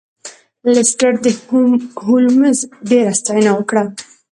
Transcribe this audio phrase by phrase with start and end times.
[0.73, 1.27] لیسټرډ د
[2.05, 2.57] هولمز
[2.89, 3.83] ډیره ستاینه وکړه.